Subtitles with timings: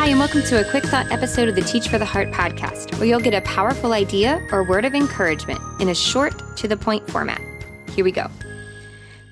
[0.00, 2.98] Hi, and welcome to a quick thought episode of the Teach for the Heart podcast,
[2.98, 6.74] where you'll get a powerful idea or word of encouragement in a short, to the
[6.74, 7.38] point format.
[7.90, 8.26] Here we go.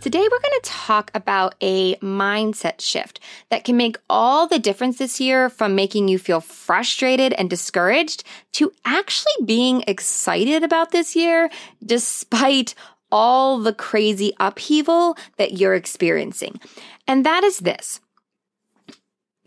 [0.03, 3.19] Today, we're going to talk about a mindset shift
[3.49, 8.23] that can make all the difference this year from making you feel frustrated and discouraged
[8.53, 11.49] to actually being excited about this year
[11.83, 12.75] despite
[13.11, 16.61] all the crazy upheaval that you're experiencing.
[17.07, 18.01] And that is this.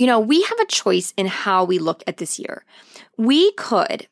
[0.02, 2.66] You know, we have a choice in how we look at this year.
[3.20, 4.08] We could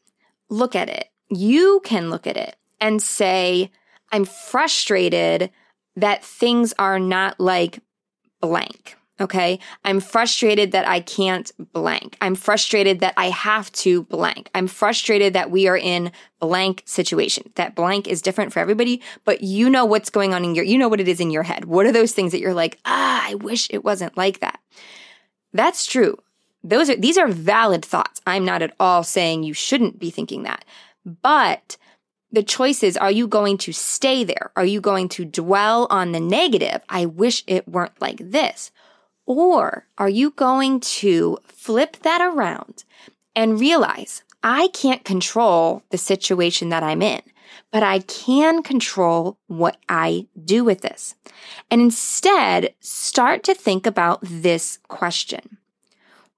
[0.48, 1.08] look at it.
[1.32, 3.72] You can look at it and say,
[4.12, 5.50] I'm frustrated
[5.96, 7.80] that things are not like
[8.40, 8.98] blank.
[9.20, 9.58] Okay.
[9.84, 12.18] I'm frustrated that I can't blank.
[12.22, 14.52] I'm frustrated that I have to blank.
[14.54, 17.52] I'm frustrated that we are in blank situation.
[17.56, 20.78] That blank is different for everybody, but you know what's going on in your, you
[20.78, 21.66] know what it is in your head.
[21.66, 24.60] What are those things that you're like, ah, I wish it wasn't like that.
[25.54, 26.18] That's true.
[26.64, 28.22] Those are, these are valid thoughts.
[28.28, 30.66] I'm not at all saying you shouldn't be thinking that,
[31.06, 31.78] but
[32.32, 34.52] the choice is are you going to stay there?
[34.56, 36.82] Are you going to dwell on the negative?
[36.90, 38.72] I wish it weren't like this.
[39.26, 42.84] Or are you going to flip that around
[43.36, 47.22] and realize I can't control the situation that I'm in,
[47.72, 51.16] but I can control what I do with this.
[51.70, 55.58] And instead, start to think about this question.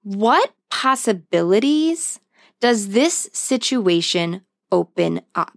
[0.02, 2.20] What possibilities
[2.60, 5.56] does this situation open up?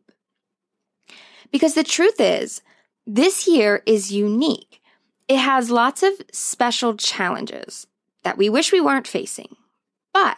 [1.51, 2.61] Because the truth is,
[3.05, 4.81] this year is unique.
[5.27, 7.87] It has lots of special challenges
[8.23, 9.55] that we wish we weren't facing.
[10.13, 10.37] But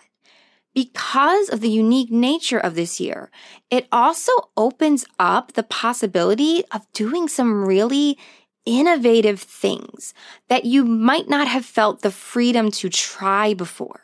[0.78, 3.31] because of the unique nature of this year,
[3.72, 8.16] it also opens up the possibility of doing some really
[8.64, 10.14] innovative things
[10.50, 14.02] that you might not have felt the freedom to try before.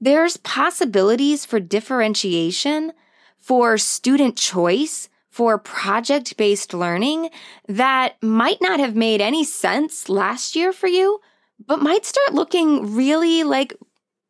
[0.00, 2.92] There's possibilities for differentiation,
[3.36, 7.30] for student choice, for project based learning
[7.66, 11.18] that might not have made any sense last year for you,
[11.66, 13.74] but might start looking really like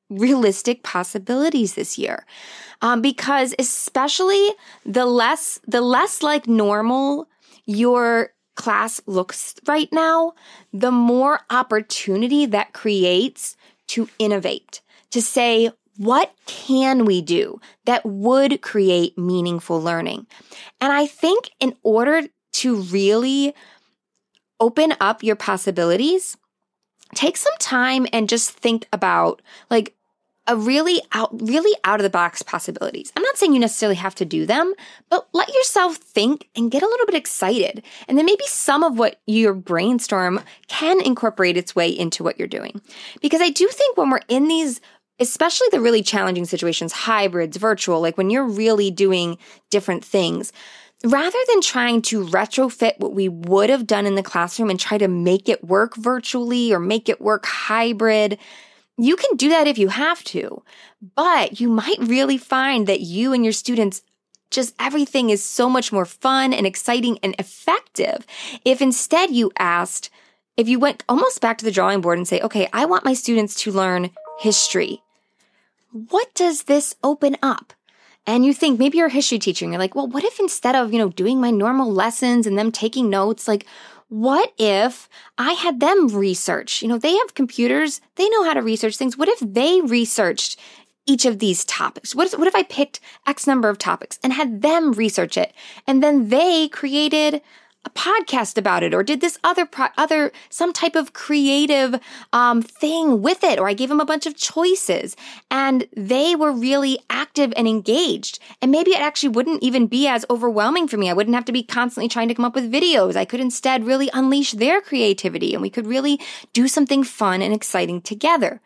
[0.09, 2.25] realistic possibilities this year.
[2.83, 4.51] Um, because especially
[4.85, 7.29] the less, the less like normal
[7.65, 10.35] your class looks right now,
[10.73, 13.57] the more opportunity that creates
[13.89, 14.81] to innovate,
[15.11, 20.27] to say, what can we do that would create meaningful learning?
[20.81, 22.23] And I think in order
[22.55, 23.55] to really
[24.61, 26.37] open up your possibilities,
[27.17, 29.95] take some time and just think about like
[30.47, 33.13] a really out really out of the box possibilities.
[33.17, 34.75] I'm not saying you necessarily have to do them,
[35.11, 37.83] but let yourself think and get a little bit excited.
[38.07, 42.47] And then maybe some of what your brainstorm can incorporate its way into what you're
[42.47, 42.81] doing.
[43.21, 44.81] Because I do think when we're in these
[45.19, 49.39] especially the really challenging situations, hybrids, virtual, like when you're really doing
[49.71, 50.53] different things,
[51.11, 54.99] rather than trying to retrofit what we would have done in the classroom and try
[54.99, 58.39] to make it work virtually or make it work hybrid,
[58.99, 60.63] you can do that if you have to,
[61.15, 64.03] but you might really find that you and your students
[64.51, 68.25] just everything is so much more fun and exciting and effective
[68.65, 70.09] if instead you asked,
[70.57, 73.13] if you went almost back to the drawing board and say, okay, I want my
[73.13, 75.03] students to learn history
[76.11, 77.73] what does this open up?
[78.27, 80.75] And you think maybe you're a history teacher and you're like, well, what if instead
[80.75, 83.67] of, you know, doing my normal lessons and them taking notes, like,
[84.09, 86.83] what if I had them research?
[86.83, 89.17] You know, they have computers, they know how to research things.
[89.17, 90.59] What if they researched
[91.07, 92.15] each of these topics?
[92.15, 95.53] What, if, what if I picked X number of topics and had them research it?
[95.87, 97.43] And then they created
[97.87, 101.99] a podcast about it or did this other pro- other some type of creative
[102.33, 105.17] um, thing with it or i gave them a bunch of choices
[105.51, 108.39] and they were really active and engaged.
[108.61, 111.11] And maybe it actually wouldn't even be as overwhelming for me.
[111.11, 113.17] I wouldn't have to be constantly trying to come up with videos.
[113.17, 116.21] I could instead really unleash their creativity and we could really
[116.53, 118.61] do something fun and exciting together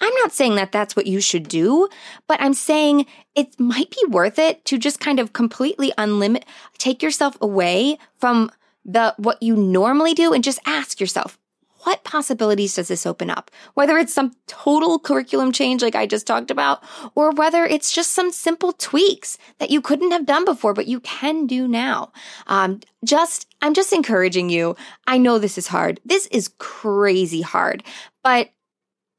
[0.00, 1.88] I'm not saying that that's what you should do,
[2.26, 6.44] but I'm saying it might be worth it to just kind of completely unlimit,
[6.78, 8.50] take yourself away from
[8.84, 11.38] the what you normally do and just ask yourself,
[11.82, 13.50] what possibilities does this open up?
[13.74, 16.82] Whether it's some total curriculum change like I just talked about,
[17.14, 21.00] or whether it's just some simple tweaks that you couldn't have done before, but you
[21.00, 22.12] can do now.
[22.46, 24.76] Um, just, I'm just encouraging you.
[25.06, 26.00] I know this is hard.
[26.04, 27.84] This is crazy hard,
[28.24, 28.50] but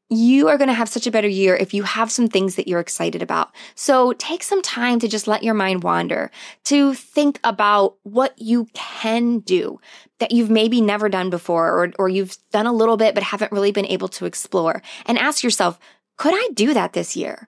[0.10, 2.68] you are going to have such a better year if you have some things that
[2.68, 3.54] you're excited about.
[3.76, 6.32] So take some time to just let your mind wander,
[6.66, 9.80] to think about what you can do
[10.18, 13.52] that you've maybe never done before or, or you've done a little bit but haven't
[13.52, 15.80] really been able to explore and ask yourself,
[16.18, 17.48] could I do that this year?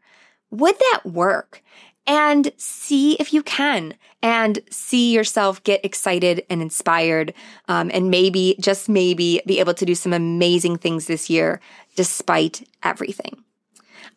[0.52, 1.64] Would that work?
[2.12, 7.34] And see if you can and see yourself get excited and inspired
[7.70, 11.62] um, and maybe, just maybe, be able to do some amazing things this year
[11.96, 13.42] despite everything.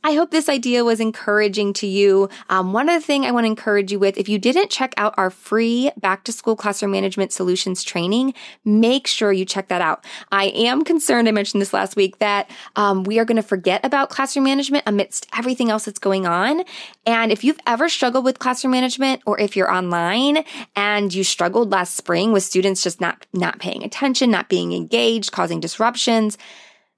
[0.07, 2.29] I hope this idea was encouraging to you.
[2.51, 5.15] Um, one other thing I want to encourage you with, if you didn't check out
[5.17, 8.35] our free back to school classroom management solutions training,
[8.67, 10.05] make sure you check that out.
[10.31, 13.83] I am concerned, I mentioned this last week, that um, we are going to forget
[13.83, 16.65] about classroom management amidst everything else that's going on.
[17.07, 20.45] And if you've ever struggled with classroom management or if you're online
[20.77, 25.33] and you struggled last spring with students just not, not paying attention, not being engaged,
[25.33, 26.37] causing disruptions,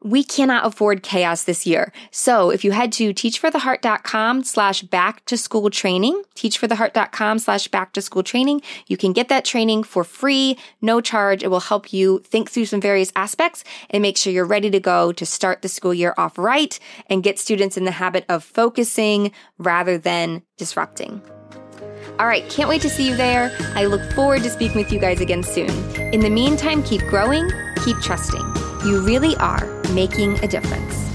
[0.06, 1.93] we cannot afford chaos this year.
[2.12, 8.00] So if you head to teachfortheheart.com slash back to school training, teachfortheheart.com slash back to
[8.00, 11.43] school training, you can get that training for free, no charge.
[11.43, 14.79] It will help you think through some various aspects and make sure you're ready to
[14.79, 16.79] go to start the school year off right
[17.11, 21.20] and get students in the habit of focusing rather than disrupting.
[22.20, 23.55] All right, can't wait to see you there.
[23.75, 25.70] I look forward to speaking with you guys again soon.
[26.14, 27.50] In the meantime, keep growing,
[27.85, 28.56] keep trusting.
[28.87, 31.06] You really are making a difference.